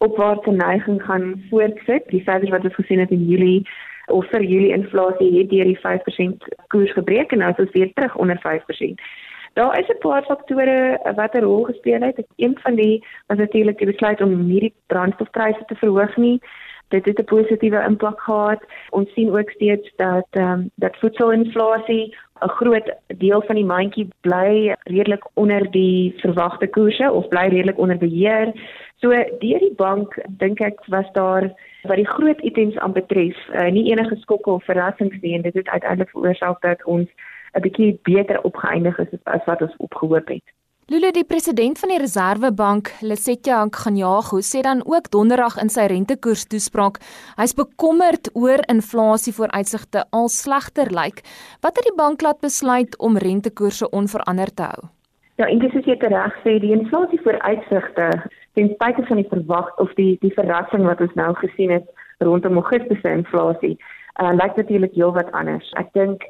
opwaartse 0.00 0.56
neiging 0.56 1.04
gaan 1.04 1.34
voortsit. 1.52 2.08
Die 2.08 2.24
syfers 2.24 2.56
wat 2.56 2.64
ons 2.64 2.80
gesien 2.80 3.04
het 3.04 3.12
in 3.12 3.28
Julie 3.28 3.60
of 4.08 4.24
vir 4.32 4.40
Julie 4.40 4.72
inflasie 4.72 5.34
het 5.36 5.52
deur 5.52 5.68
die 5.68 5.80
5% 5.84 6.52
koers 6.72 6.96
gebreek 6.96 7.36
en 7.36 7.44
nou 7.44 7.52
is 7.52 7.66
ons 7.68 7.76
weer 7.76 7.92
terug 7.92 8.16
onder 8.16 8.40
5%. 8.40 9.10
Daar 9.58 9.78
is 9.78 9.88
'n 9.88 9.98
paar 9.98 10.22
faktore 10.22 11.00
wat 11.14 11.34
'n 11.34 11.42
rol 11.42 11.62
gespeel 11.64 12.00
het. 12.00 12.26
Een 12.36 12.58
van 12.62 12.74
die 12.74 13.06
was 13.26 13.38
natuurlik 13.38 13.78
die 13.78 13.86
besluit 13.86 14.20
om 14.20 14.46
nie 14.46 14.60
die 14.60 14.74
brandstofpryse 14.86 15.64
te 15.66 15.74
verhoog 15.74 16.16
nie. 16.16 16.40
Dit 16.88 17.04
het 17.04 17.18
'n 17.18 17.24
positiewe 17.24 17.84
impak 17.88 18.20
gehad. 18.20 18.62
Ons 18.90 19.12
sien 19.12 19.30
ook 19.38 19.50
steeds 19.50 19.92
dat 19.96 20.26
ehm 20.30 20.52
um, 20.52 20.70
dat 20.74 20.96
voedselinflasie 20.96 22.16
'n 22.40 22.48
groot 22.48 22.94
deel 23.06 23.42
van 23.42 23.54
die 23.54 23.64
mandjie 23.64 24.08
bly 24.20 24.74
redelik 24.82 25.24
onder 25.34 25.70
die 25.70 26.14
verwagte 26.16 26.66
koerse 26.66 27.12
of 27.12 27.28
bly 27.28 27.46
redelik 27.48 27.78
onder 27.78 27.98
beheer. 27.98 28.52
So 28.94 29.08
deur 29.38 29.58
die 29.58 29.74
bank 29.76 30.18
dink 30.28 30.60
ek 30.60 30.78
was 30.86 31.12
daar 31.12 31.52
wat 31.82 31.96
die 31.96 32.08
groot 32.08 32.40
items 32.40 32.76
aanbetref, 32.76 33.36
uh, 33.52 33.70
nie 33.70 33.90
enige 33.90 34.16
skokke 34.16 34.50
of 34.50 34.64
verrassings 34.64 35.20
nie 35.20 35.34
en 35.34 35.42
dit 35.42 35.54
het 35.54 35.68
uiteindelik 35.68 36.10
veroorsaak 36.10 36.60
dat 36.60 36.84
ons 36.84 37.08
'n 37.54 37.60
bietjie 37.60 37.98
beter 38.02 38.40
opgeëindig 38.42 38.98
is 38.98 39.18
as 39.24 39.44
wat 39.46 39.62
ons 39.62 39.76
opgehoop 39.78 40.28
het. 40.28 40.44
Lulu 40.88 41.10
die 41.12 41.24
president 41.28 41.76
van 41.78 41.90
die 41.92 41.98
Reserwebank, 42.00 42.88
Lesetja 43.04 43.58
Kganyago, 43.68 44.38
sê 44.40 44.62
dan 44.64 44.80
ook 44.86 45.10
donderdag 45.12 45.58
in 45.60 45.68
sy 45.68 45.84
rentekoers 45.92 46.46
toespraak, 46.48 46.96
hy's 47.36 47.52
bekommerd 47.52 48.30
oor 48.32 48.64
inflasie 48.72 49.34
vooruitsigte 49.36 50.06
al 50.16 50.32
slegter 50.32 50.88
lyk. 50.88 51.20
Wat 51.60 51.76
het 51.76 51.84
die 51.84 51.96
bank 51.96 52.24
laat 52.24 52.40
besluit 52.40 52.96
om 52.98 53.20
rentekoerse 53.20 53.90
onveranderd 53.90 54.56
te 54.56 54.70
hou? 54.70 54.88
Ja, 55.36 55.46
intussen 55.52 55.84
sê 55.84 55.92
dit 55.92 56.08
reg 56.08 56.40
sê 56.40 56.56
die 56.64 56.72
inflasie 56.72 57.20
vooruitsigte 57.20 58.08
ten 58.56 58.72
spyte 58.72 59.04
van 59.12 59.20
die 59.20 59.28
verwag 59.28 59.68
of 59.84 59.92
die 60.00 60.16
die 60.24 60.32
verrassing 60.40 60.88
wat 60.88 61.04
ons 61.04 61.12
nou 61.20 61.34
gesien 61.44 61.70
het 61.76 61.86
rondom 62.24 62.56
Augustus 62.62 63.04
se 63.04 63.12
inflasie, 63.12 63.76
uh, 64.22 64.32
lyk 64.32 64.56
natuurlik 64.56 64.96
heelwat 64.96 65.28
anders. 65.36 65.68
Ek 65.76 65.92
dink 65.92 66.24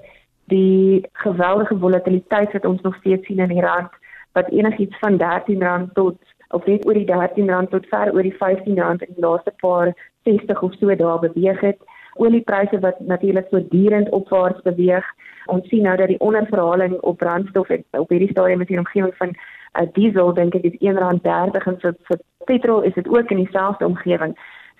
die 0.48 1.06
geweldige 1.12 1.78
volatiliteit 1.78 2.52
wat 2.52 2.64
ons 2.64 2.80
nog 2.82 2.96
steeds 3.00 3.26
sien 3.26 3.38
in 3.44 3.54
die 3.54 3.64
rand 3.64 3.90
wat 4.32 4.50
enigiets 4.50 4.98
van 4.98 5.20
R13 5.20 5.92
tot 5.92 6.16
of 6.48 6.66
net 6.66 6.86
oor 6.86 6.96
die 6.96 7.06
R13 7.06 7.68
tot 7.70 7.86
ver 7.92 8.12
oor 8.14 8.22
die 8.22 8.34
R15 8.34 8.78
in 8.78 9.14
die 9.14 9.24
laaste 9.24 9.52
paar 9.60 9.92
60 10.24 10.62
of 10.62 10.74
so 10.80 10.94
dae 10.94 11.18
beweeg 11.24 11.60
het. 11.60 11.78
Oliepryse 12.18 12.80
wat 12.80 13.00
natuurlik 13.00 13.46
voortdurend 13.50 14.08
opwaarts 14.10 14.62
beweeg. 14.62 15.04
Ons 15.46 15.68
sien 15.68 15.82
nou 15.82 15.96
dat 15.96 16.08
die 16.08 16.20
onderverhaling 16.20 16.96
op 17.00 17.18
brandstof 17.18 17.68
het, 17.68 17.84
op 17.90 18.08
hierdie 18.08 18.30
stadium 18.30 18.60
is 18.60 18.70
die 18.72 18.78
omgewing 18.78 19.14
van 19.16 19.34
uh, 19.34 19.86
diesel 19.92 20.32
dink 20.34 20.56
ek 20.58 20.66
is 20.70 20.80
R1.30 20.80 21.68
en 21.72 21.78
vir, 21.84 21.94
vir 22.08 22.18
petrol 22.50 22.82
is 22.88 22.96
dit 22.96 23.08
ook 23.08 23.30
in 23.30 23.44
dieselfde 23.44 23.86
omgewing. 23.86 24.34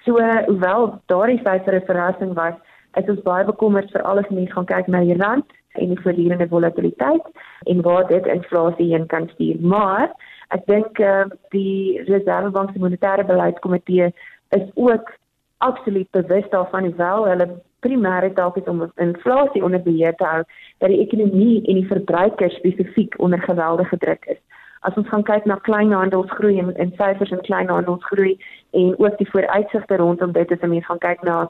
So 0.04 0.18
hoewel 0.48 0.90
daardie 1.12 1.40
syfer 1.44 1.78
'n 1.78 1.86
verrassing 1.86 2.34
was, 2.34 2.56
is 2.96 3.08
ons 3.08 3.22
baie 3.22 3.44
bekommerd 3.44 3.90
vir 3.92 4.02
alles 4.02 4.28
mense 4.28 4.52
gaan 4.52 4.66
kyk 4.66 4.88
na 4.88 5.04
die 5.04 5.16
rand 5.16 5.57
en 5.78 5.94
die 5.94 6.00
voortdurende 6.00 6.48
volatiliteit 6.48 7.30
en 7.70 7.82
waar 7.82 8.06
dit 8.06 8.26
inflasie 8.26 8.90
heen 8.92 9.06
kan 9.06 9.28
stuur. 9.34 9.60
Maar 9.60 10.10
ek 10.54 10.66
dink 10.66 10.98
uh, 10.98 11.24
die 11.54 12.02
Reservebank 12.08 12.72
se 12.72 12.82
monetêre 12.82 13.24
beleidskomitee 13.28 14.12
is 14.56 14.68
ook 14.74 15.12
absoluut 15.58 16.10
bewus 16.10 16.46
daarvan 16.50 16.86
hoewel 16.88 17.26
hulle 17.28 17.48
primêre 17.86 18.30
taak 18.34 18.56
is 18.56 18.70
om 18.70 18.86
inflasie 18.96 19.64
onder 19.64 19.82
beheer 19.82 20.14
te 20.14 20.24
hou 20.24 20.42
dat 20.78 20.90
die 20.90 21.00
ekonomie 21.02 21.62
en 21.66 21.80
die 21.80 21.88
verbruiker 21.90 22.50
spesifiek 22.50 23.14
onder 23.18 23.42
geweldige 23.42 23.98
druk 23.98 24.24
is. 24.34 24.40
As 24.86 24.94
ons 25.00 25.08
gaan 25.08 25.24
kyk 25.26 25.46
na 25.46 25.58
kleinhandelsgroei 25.66 26.58
en 26.58 26.74
en 26.76 26.92
syfers 26.98 27.32
in 27.34 27.42
kleinhandelsgroei 27.48 28.36
en 28.78 28.94
ook 28.98 29.18
die 29.18 29.30
vooruitsigte 29.30 29.96
rondom 29.96 30.32
dit 30.32 30.52
as 30.52 30.68
ons 30.68 30.86
gaan 30.86 31.02
kyk 31.02 31.22
na 31.22 31.48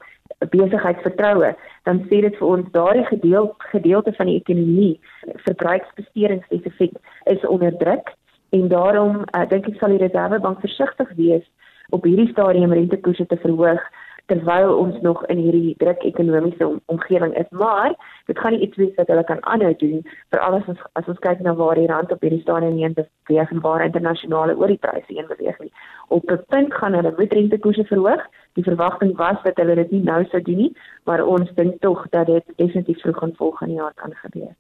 besigheidsvertroue, 0.55 1.53
dan 1.85 2.01
sê 2.09 2.21
dit 2.23 2.37
vir 2.39 2.49
ons 2.49 2.73
daardie 2.73 3.07
gedeelte 3.11 3.71
gedeelte 3.73 4.13
van 4.17 4.31
die 4.31 4.39
ekonomie, 4.39 5.01
verbruiksbesteding 5.45 6.43
spesifiek, 6.45 6.95
is 7.25 7.47
onder 7.47 7.77
druk 7.79 8.15
en 8.51 8.69
daarom 8.69 9.25
uh, 9.37 9.45
dink 9.49 9.67
ek 9.69 9.81
sal 9.81 9.93
die 9.93 10.03
Reservebank 10.03 10.61
versigtig 10.65 11.11
wees 11.17 11.45
op 11.91 12.05
hierdie 12.05 12.31
stadium 12.31 12.73
rentekoerse 12.73 13.27
te 13.27 13.37
verhoog 13.43 13.83
terwyl 14.29 14.75
ons 14.77 15.01
nog 15.01 15.23
in 15.33 15.41
hierdie 15.41 15.75
druk 15.83 16.03
ekonomiese 16.11 16.67
om, 16.67 16.81
omgewing 16.93 17.35
is 17.41 17.49
maar 17.51 17.95
dit 18.27 18.39
gaan 18.39 18.53
nie 18.53 18.67
iets 18.67 18.77
wees 18.77 18.95
wat 19.01 19.09
hulle 19.13 19.25
kan 19.31 19.41
aanhou 19.53 19.73
doen 19.83 20.05
veral 20.35 20.59
as 20.59 20.69
ons 20.73 20.85
as 21.01 21.09
ons 21.15 21.23
kyk 21.27 21.41
na 21.47 21.55
waar 21.61 21.81
die 21.81 21.89
rand 21.93 22.13
op 22.13 22.27
hierdie 22.27 22.43
stadium 22.45 22.77
heen 22.83 22.97
beweeg 22.99 23.55
en 23.57 23.65
waar 23.67 23.85
internasionale 23.87 24.57
oliepryse 24.57 25.13
heen 25.15 25.31
beweeg 25.33 25.59
nie. 25.65 25.73
Op 26.09 26.31
'n 26.31 26.45
punt 26.55 26.75
gaan 26.75 26.95
hulle 27.01 27.15
moet 27.17 27.33
rentekoerse 27.33 27.85
verhoog. 27.85 28.23
Die 28.53 28.69
verwagting 28.71 29.17
was 29.17 29.43
dat 29.43 29.57
hulle 29.57 29.75
dit 29.75 29.91
nie 29.91 30.03
nou 30.03 30.25
sou 30.25 30.43
doen 30.43 30.63
nie 30.65 30.73
maar 31.05 31.25
ons 31.25 31.55
dink 31.55 31.81
tog 31.81 32.09
dat 32.11 32.27
dit 32.27 32.45
definitief 32.57 33.01
vroeg 33.01 33.23
in 33.23 33.37
volgende 33.37 33.75
jaar 33.75 33.95
kan 33.95 34.15
gebeur 34.15 34.55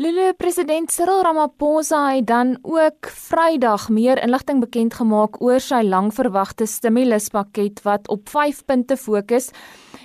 Lulu 0.00 0.32
president 0.32 0.88
Cyril 0.88 1.20
Ramaphosa 1.20 2.14
het 2.14 2.26
dan 2.26 2.54
ook 2.62 3.04
Vrydag 3.12 3.90
meer 3.92 4.22
inligting 4.22 4.62
bekend 4.62 4.94
gemaak 4.96 5.34
oor 5.44 5.60
sy 5.60 5.82
langverwagte 5.84 6.64
stimuluspakket 6.64 7.82
wat 7.84 8.08
op 8.08 8.30
5 8.32 8.62
punte 8.64 8.96
fokus 8.96 9.50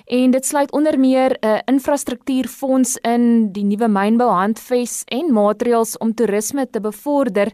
en 0.04 0.34
dit 0.34 0.44
sluit 0.44 0.72
onder 0.76 0.98
meer 1.00 1.38
'n 1.40 1.62
infrastruktuurfonds 1.72 2.98
in, 3.08 3.52
die 3.52 3.64
nuwe 3.64 3.88
mynbouhandves 3.88 5.02
en 5.06 5.32
maatreëls 5.32 5.96
om 5.98 6.14
toerisme 6.14 6.70
te 6.70 6.80
bevorder. 6.80 7.52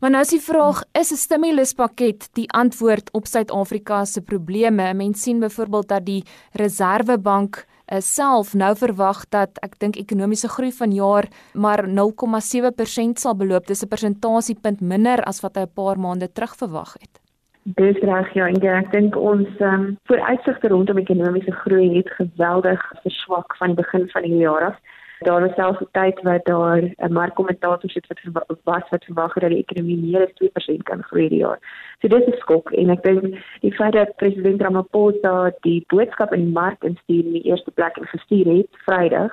Maar 0.00 0.10
nou 0.10 0.22
is 0.22 0.34
die 0.34 0.40
vraag, 0.40 0.82
is 0.92 1.12
'n 1.12 1.16
stimuluspakket 1.16 2.28
die 2.32 2.50
antwoord 2.50 3.12
op 3.12 3.26
Suid-Afrika 3.26 4.04
se 4.04 4.20
probleme? 4.20 4.94
Mense 4.94 5.22
sien 5.22 5.38
byvoorbeeld 5.38 5.88
dat 5.88 6.04
die 6.04 6.24
Reserwebank 6.52 7.66
uh, 7.92 8.00
self 8.00 8.54
nou 8.54 8.74
verwag 8.76 9.24
dat 9.28 9.58
ek 9.62 9.78
dink 9.78 9.96
ekonomiese 9.96 10.48
groei 10.48 10.72
vanjaar 10.72 11.28
maar 11.54 11.84
0,7% 11.88 13.20
sal 13.20 13.34
beloop. 13.34 13.66
Dis 13.66 13.82
'n 13.82 13.88
persentasiepunt 13.88 14.80
minder 14.80 15.22
as 15.24 15.40
wat 15.40 15.56
hy 15.56 15.62
'n 15.62 15.74
paar 15.74 15.98
maande 15.98 16.32
terug 16.32 16.56
verwag 16.56 16.96
het. 17.00 17.20
Dis 17.64 17.96
reg 17.96 18.34
ja, 18.34 18.46
en 18.46 18.60
ek 18.60 18.92
dink 18.92 19.16
ons 19.16 19.48
um, 19.60 19.96
vooruitsigte 20.04 20.68
rondom 20.68 20.98
ekonomiese 20.98 21.52
groei 21.52 21.96
het 21.96 22.10
geweldig 22.10 22.80
verswak 23.02 23.56
van 23.56 23.72
die 23.72 23.80
begin 23.80 24.08
van 24.12 24.22
die 24.22 24.36
jaar 24.36 24.64
af 24.64 24.76
daar 25.24 25.40
was 25.40 25.54
selfs 25.54 25.80
'n 25.80 25.88
tyd 25.92 26.22
wat 26.22 26.44
daar 26.44 26.82
'n 26.82 27.12
markkommentator 27.12 27.90
sit 27.90 28.06
wat 28.32 28.58
was 28.64 28.88
wat 28.90 29.04
verwag 29.04 29.34
het 29.34 29.42
dat 29.42 29.50
die 29.50 29.64
ekonomie 29.66 29.96
meer 29.96 30.22
as 30.26 30.34
2% 30.34 30.82
kan 30.82 31.02
groei 31.02 31.28
die 31.28 31.38
jaar. 31.38 31.58
So 32.00 32.08
dis 32.08 32.26
'n 32.26 32.36
skok 32.38 32.72
en 32.72 32.90
ek 32.90 33.02
dink 33.02 33.22
die 33.60 33.74
feit 33.74 33.92
dat 33.92 34.16
president 34.16 34.62
Ramaphosa 34.62 35.52
die 35.60 35.84
boodskap 35.88 36.32
in 36.32 36.44
die 36.44 36.52
mark 36.52 36.84
instuur 36.84 37.24
in 37.24 37.32
die 37.32 37.48
eerste 37.50 37.70
plek 37.70 37.96
en 37.96 38.06
gestuur 38.06 38.46
het 38.56 38.68
Vrydag 38.86 39.32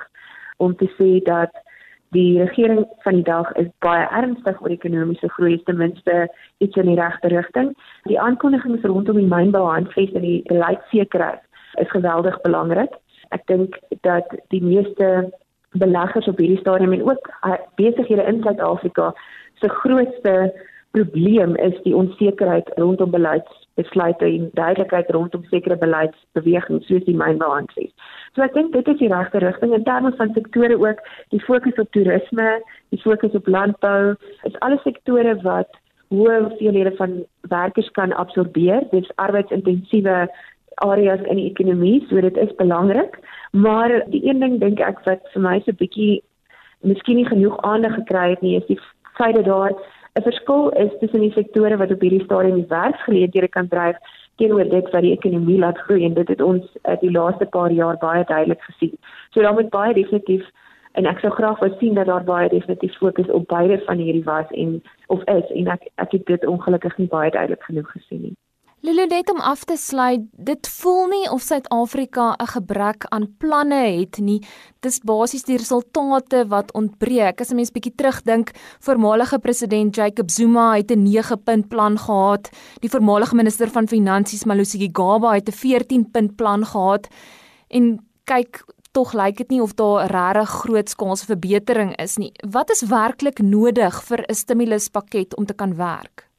om 0.56 0.76
te 0.76 0.88
sê 0.98 1.22
dat 1.24 1.50
die 2.12 2.38
regering 2.38 2.86
van 2.98 3.14
die 3.14 3.22
dag 3.24 3.52
is 3.52 3.68
baie 3.78 4.06
ernstig 4.10 4.60
oor 4.62 4.70
ekonomiese 4.70 5.28
groei 5.28 5.62
ten 5.62 5.76
minste 5.76 6.28
iets 6.58 6.76
in 6.76 6.86
die 6.86 7.00
regte 7.00 7.28
rigting. 7.28 7.72
Die 8.04 8.20
aankondigings 8.20 8.84
rondom 8.84 9.16
die 9.16 9.28
mynbouhandves 9.28 10.12
en 10.12 10.20
die 10.20 10.42
beleidssekerheid 10.50 11.40
is 11.80 11.90
geweldig 11.90 12.40
belangrik. 12.40 12.92
Ek 13.32 13.46
dink 13.46 13.78
dat 14.00 14.28
die 14.48 14.62
meeste 14.62 15.32
beleggers 15.72 16.28
op 16.28 16.38
hierdie 16.38 16.60
stadium 16.60 16.92
en 16.92 17.04
ook 17.08 17.30
uh, 17.46 17.58
besighede 17.74 18.22
in 18.28 18.42
Suid-Afrika 18.42 19.14
se 19.60 19.68
grootste 19.68 20.52
probleem 20.92 21.56
is 21.56 21.76
die 21.82 21.96
onsekerheid 21.96 22.70
rondom 22.76 23.10
beleidsbesluite 23.10 24.24
en 24.24 24.50
duidelikheid 24.52 25.10
rondom 25.10 25.44
sekere 25.44 25.76
beleidsbewegings 25.76 26.86
soos 26.86 27.04
die 27.04 27.16
mynbouhandves. 27.16 27.92
So 28.36 28.44
ek 28.44 28.56
dink 28.56 28.74
dit 28.76 28.88
is 28.92 28.98
die 29.00 29.12
regte 29.12 29.40
rigting 29.44 29.72
in 29.76 29.86
terme 29.88 30.12
van 30.18 30.34
sektore 30.36 30.76
ook 30.80 31.00
die 31.32 31.40
fokus 31.46 31.80
op 31.80 31.88
toerisme, 31.96 32.48
die 32.92 33.00
fokus 33.00 33.36
op 33.38 33.48
landbou, 33.48 34.14
is 34.48 34.58
alle 34.60 34.80
sektore 34.84 35.38
wat 35.46 35.80
hoë 36.12 36.42
hoeveelhede 36.44 36.92
van 36.98 37.22
werkers 37.48 37.88
kan 37.96 38.12
absorbeer. 38.12 38.84
Dit 38.90 39.08
is 39.08 39.16
arbeidsintensiewe 39.16 40.26
areas 40.74 41.20
in 41.28 41.36
die 41.36 41.50
ekonomie, 41.50 42.06
so 42.08 42.20
dit 42.20 42.36
is 42.36 42.54
belangrik. 42.56 43.18
Maar 43.52 44.02
die 44.10 44.24
een 44.28 44.40
ding 44.40 44.60
dink 44.60 44.80
ek 44.80 45.04
wat 45.04 45.20
vir 45.32 45.42
my 45.42 45.58
so 45.60 45.70
'n 45.70 45.80
bietjie 45.80 46.22
miskien 46.82 47.16
nie 47.16 47.28
genoeg 47.28 47.56
aandag 47.62 47.94
gekry 47.94 48.30
het 48.30 48.42
nie, 48.42 48.56
is 48.56 48.66
die 48.66 48.78
feit 49.18 49.34
dat 49.34 49.44
daar 49.44 49.72
'n 50.14 50.22
verskil 50.22 50.68
is 50.70 50.92
tussen 51.00 51.20
die 51.20 51.32
sektore 51.32 51.76
wat 51.76 51.90
op 51.90 52.00
hierdie 52.00 52.24
stadium 52.24 52.56
die 52.56 52.68
werksgeleenthede 52.68 53.48
kan 53.48 53.68
dryf 53.68 53.96
teenoor 54.36 54.68
dit 54.68 54.90
wat 54.90 55.02
die 55.02 55.12
ekonomie 55.12 55.58
laat 55.58 55.78
groei 55.78 56.04
en 56.04 56.14
dit 56.14 56.28
het 56.28 56.40
ons 56.40 56.64
uh, 56.82 56.96
die 57.00 57.10
laaste 57.10 57.46
paar 57.46 57.72
jaar 57.72 57.96
baie 57.96 58.24
duidelik 58.24 58.60
gesien. 58.62 58.92
So 59.30 59.40
daar 59.40 59.54
moet 59.54 59.70
baie 59.70 59.94
definitief 59.94 60.44
en 60.92 61.06
ek 61.06 61.22
sou 61.24 61.32
graag 61.32 61.60
wou 61.64 61.70
sien 61.78 61.94
dat 61.94 62.06
daar 62.06 62.24
baie 62.24 62.48
definitief 62.48 62.96
fokus 63.00 63.30
op 63.30 63.48
beide 63.48 63.80
van 63.86 64.04
hierdie 64.04 64.24
was 64.24 64.48
en 64.50 64.82
of 65.06 65.24
is 65.24 65.50
en 65.56 65.72
ek 65.76 65.88
ek 65.94 66.16
het 66.18 66.26
dit 66.26 66.46
ongelukkig 66.46 66.98
nie 66.98 67.08
baie 67.08 67.30
duidelik 67.30 67.62
genoeg 67.62 67.90
gesien 67.96 68.22
nie. 68.22 68.36
Lulu 68.82 69.04
net 69.06 69.28
om 69.30 69.38
af 69.38 69.60
te 69.62 69.76
sluit, 69.78 70.24
dit 70.42 70.68
voel 70.74 71.04
nie 71.06 71.26
of 71.30 71.44
Suid-Afrika 71.46 72.24
'n 72.34 72.46
gebrek 72.50 73.04
aan 73.14 73.28
planne 73.38 73.82
het 73.98 74.18
nie. 74.18 74.42
Dis 74.80 74.98
basies 74.98 75.44
die 75.44 75.56
resultate 75.56 76.48
wat 76.48 76.72
ontbreek. 76.72 77.40
As 77.40 77.50
'n 77.50 77.54
mens 77.54 77.70
bietjie 77.70 77.94
terugdink, 77.94 78.50
voormalige 78.80 79.38
president 79.38 79.94
Jacob 79.94 80.30
Zuma 80.30 80.74
het 80.76 80.90
'n 80.90 81.02
9-punt 81.02 81.68
plan 81.68 81.98
gehad. 81.98 82.50
Die 82.80 82.90
voormalige 82.90 83.34
minister 83.34 83.70
van 83.70 83.88
Finansies 83.88 84.44
Malusi 84.44 84.78
Gigaba 84.78 85.34
het 85.34 85.48
'n 85.48 85.52
14-punt 85.52 86.36
plan 86.36 86.66
gehad. 86.66 87.06
En 87.68 88.06
kyk, 88.24 88.64
tog 88.90 89.12
lyk 89.12 89.36
dit 89.36 89.50
nie 89.50 89.62
of 89.62 89.74
daar 89.74 90.10
regtig 90.10 90.48
groot 90.48 90.88
skaalse 90.88 91.24
verbetering 91.24 91.96
is 91.96 92.16
nie. 92.16 92.32
Wat 92.50 92.70
is 92.70 92.82
werklik 92.82 93.38
nodig 93.38 94.02
vir 94.04 94.24
'n 94.28 94.34
stimuluspakket 94.34 95.36
om 95.36 95.46
te 95.46 95.54
kan 95.54 95.76
werk? 95.76 96.31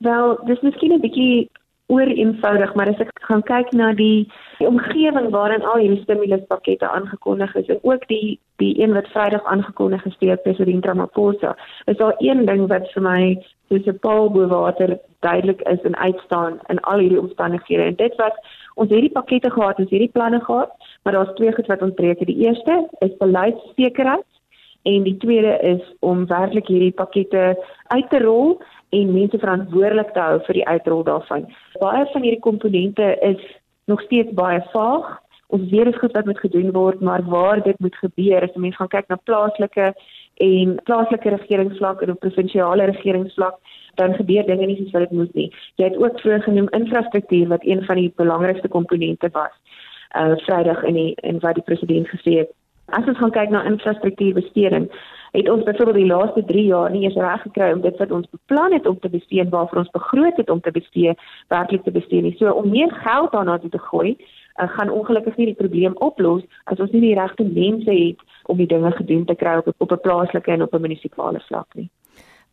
Wel, 0.00 0.38
dis 0.48 0.60
miskien 0.60 0.92
'n 0.92 1.00
bietjie 1.00 1.50
oor 1.86 2.08
eenvoudig, 2.08 2.74
maar 2.74 2.88
as 2.88 3.00
ek 3.04 3.10
gaan 3.28 3.42
kyk 3.42 3.72
na 3.76 3.90
die, 3.92 4.28
die 4.58 4.66
omgewing 4.66 5.28
waarin 5.34 5.64
al 5.66 5.82
hierdie 5.82 6.02
stimuluspakkette 6.02 6.88
aangekondig 6.88 7.54
is 7.60 7.68
en 7.74 7.82
ook 7.82 8.06
die 8.08 8.38
die 8.62 8.70
een 8.82 8.94
wat 8.96 9.10
Vrydag 9.12 9.44
aangekondig 9.44 10.06
is 10.06 10.16
deur 10.22 10.36
president 10.46 10.86
Ramaphosa, 10.86 11.56
is 11.84 11.96
daar 11.96 12.14
een 12.18 12.46
ding 12.46 12.66
wat 12.72 12.88
vir 12.94 13.02
my 13.02 13.20
soos 13.68 13.86
'n 13.92 13.98
paal 14.06 14.30
bo 14.30 14.46
water 14.46 14.98
duidelik 15.20 15.60
is 15.68 15.82
en 15.82 15.96
uitstaan 15.96 16.60
in 16.68 16.80
al 16.80 16.98
hierdie 16.98 17.20
omstandighede. 17.20 17.82
En 17.82 17.94
dit 17.94 18.14
wat 18.16 18.36
ons 18.74 18.90
hierdie 18.90 19.16
pakkette 19.18 19.50
gehad, 19.50 19.78
ons 19.78 19.90
hierdie 19.90 20.14
planne 20.16 20.40
gehad, 20.40 20.70
maar 21.02 21.12
daar's 21.12 21.34
twee 21.34 21.52
goed 21.52 21.66
wat 21.66 21.82
ontbreek. 21.82 22.26
Die 22.26 22.46
eerste 22.46 22.88
is 22.98 23.16
beleidssekerheid 23.16 24.28
en 24.82 25.02
die 25.02 25.16
tweede 25.16 25.58
is 25.60 25.82
om 26.00 26.26
werklik 26.26 26.66
hierdie 26.66 26.92
pakkette 26.92 27.56
uit 27.86 28.10
te 28.10 28.18
rol 28.18 28.60
en 28.90 29.12
mense 29.14 29.38
verantwoordelik 29.38 30.12
te 30.12 30.20
hou 30.20 30.38
vir 30.46 30.58
die 30.60 30.66
uitrol 30.66 31.02
daarvan. 31.06 31.48
Baie 31.80 32.06
van 32.12 32.22
hierdie 32.26 32.44
komponente 32.46 33.16
is 33.26 33.42
nog 33.90 34.02
steeds 34.06 34.32
baie 34.38 34.62
vaag. 34.72 35.18
Ons 35.50 35.70
weet 35.70 35.84
dit 35.90 35.98
goed 35.98 36.12
wat 36.14 36.24
moet 36.24 36.38
gedoen 36.38 36.72
word, 36.72 37.00
maar 37.00 37.22
waar 37.26 37.62
dit 37.62 37.78
moet 37.78 37.96
gebeur, 37.96 38.42
as 38.42 38.54
mense 38.54 38.78
gaan 38.78 38.92
kyk 38.94 39.08
na 39.08 39.18
plaaslike 39.24 39.92
en 40.40 40.76
plaaslike 40.84 41.34
regeringsvlak 41.34 42.02
en 42.02 42.10
op 42.14 42.20
provinsiale 42.22 42.86
regeringsvlak, 42.92 43.58
dan 43.94 44.14
gebeur 44.14 44.46
dinge 44.46 44.66
nie 44.66 44.76
soos 44.78 44.94
wat 44.94 45.08
dit 45.08 45.18
moet 45.18 45.34
nie. 45.34 45.48
Jy 45.76 45.90
het 45.90 45.98
ook 45.98 46.20
vroeër 46.22 46.42
genoem 46.46 46.70
infrastruktuur 46.78 47.50
wat 47.50 47.66
een 47.66 47.82
van 47.84 47.98
die 47.98 48.12
belangrikste 48.16 48.68
komponente 48.68 49.28
was. 49.32 49.54
Uh 50.18 50.36
Vrydag 50.46 50.82
in 50.82 50.94
die 50.94 51.14
en 51.26 51.42
wat 51.42 51.58
die 51.58 51.66
president 51.66 52.08
gesê 52.08 52.38
het. 52.42 52.54
As 52.90 53.06
ons 53.06 53.18
gaan 53.18 53.34
kyk 53.34 53.50
na 53.50 53.62
infrastruktuurbesteding, 53.68 54.88
het 55.30 55.50
ons 55.50 55.62
byvoorbeeld 55.62 55.96
die 55.96 56.06
laaste 56.06 56.44
3 56.44 56.64
jaar 56.64 56.90
nie 56.90 57.02
eens 57.04 57.14
reg 57.14 57.42
gekry 57.42 57.72
om 57.72 57.80
dit 57.80 57.96
wat 57.96 58.10
ons 58.10 58.30
beplan 58.30 58.72
het 58.72 58.86
om 58.86 58.98
te 58.98 59.08
bestee 59.08 59.48
waarvoor 59.48 59.78
ons 59.78 59.90
begroot 59.90 60.36
het 60.36 60.50
om 60.50 60.60
te 60.60 60.70
bestee 60.70 61.14
werklik 61.48 61.82
te 61.82 61.90
bestee 61.90 62.22
nie. 62.22 62.34
So 62.38 62.50
om 62.50 62.70
meer 62.70 62.92
geld 62.92 63.32
daarna 63.32 63.58
te 63.58 63.78
gooi, 63.78 64.16
uh, 64.16 64.68
gaan 64.68 64.90
ongelukkig 64.90 65.36
nie 65.36 65.46
die 65.46 65.60
probleem 65.62 65.96
oplos 65.96 66.42
as 66.64 66.78
ons 66.78 66.90
nie 66.90 67.00
die 67.00 67.14
regte 67.14 67.44
mense 67.44 67.90
het 67.90 68.18
om 68.44 68.56
die 68.56 68.66
dinge 68.66 68.90
gedoen 68.90 69.24
te 69.24 69.34
kry 69.34 69.56
op 69.56 69.74
op 69.78 69.92
'n 69.92 70.00
plaaslike 70.00 70.50
en 70.50 70.62
op 70.62 70.74
'n 70.74 70.80
munisipale 70.80 71.40
vlak 71.40 71.74
nie. 71.74 71.90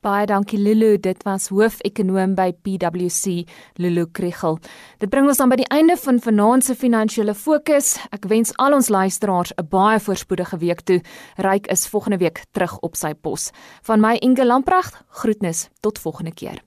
Baie 0.07 0.23
dankie 0.23 0.59
Lulu, 0.59 0.93
dit 1.03 1.23
was 1.27 1.49
hoofekonoom 1.51 2.37
by 2.37 2.53
PwC, 2.63 3.41
Lulu 3.75 4.05
Kriel. 4.15 4.55
Dit 5.01 5.11
bring 5.11 5.27
ons 5.27 5.41
dan 5.41 5.51
by 5.51 5.57
die 5.59 5.67
einde 5.73 5.97
van 5.99 6.21
vanaand 6.23 6.63
se 6.63 6.77
finansiële 6.79 7.35
fokus. 7.35 7.97
Ek 8.15 8.29
wens 8.31 8.53
al 8.55 8.77
ons 8.77 8.87
luisteraars 8.87 9.51
'n 9.57 9.67
baie 9.67 9.99
voorspoedige 9.99 10.57
week 10.63 10.81
toe. 10.87 11.01
Ryk 11.35 11.67
is 11.67 11.87
volgende 11.87 12.17
week 12.23 12.45
terug 12.53 12.79
op 12.79 12.95
sy 12.95 13.13
pos. 13.13 13.51
Van 13.83 13.99
my 13.99 14.15
Inge 14.21 14.45
Lamprecht, 14.45 14.95
groetnis 15.09 15.69
tot 15.81 15.99
volgende 15.99 16.31
keer. 16.31 16.63